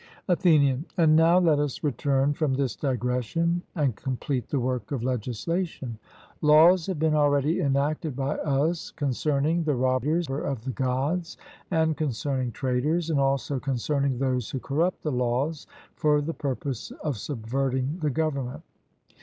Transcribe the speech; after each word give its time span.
ATHENIAN: 0.27 0.83
And 0.97 1.15
now 1.15 1.37
let 1.37 1.59
us 1.59 1.83
return 1.83 2.33
from 2.33 2.55
this 2.55 2.75
digression 2.75 3.61
and 3.75 3.95
complete 3.95 4.49
the 4.49 4.59
work 4.59 4.91
of 4.91 5.03
legislation. 5.03 5.99
Laws 6.41 6.87
have 6.87 6.97
been 6.97 7.13
already 7.13 7.59
enacted 7.61 8.15
by 8.15 8.37
us 8.37 8.89
concerning 8.89 9.63
the 9.63 9.75
robbers 9.75 10.27
of 10.27 10.63
the 10.65 10.71
Gods, 10.71 11.37
and 11.69 11.95
concerning 11.95 12.51
traitors, 12.51 13.11
and 13.11 13.19
also 13.19 13.59
concerning 13.59 14.17
those 14.17 14.49
who 14.49 14.59
corrupt 14.59 15.03
the 15.03 15.11
laws 15.11 15.67
for 15.93 16.19
the 16.19 16.33
purpose 16.33 16.89
of 17.03 17.15
subverting 17.19 17.99
the 18.01 18.09
government. 18.09 18.63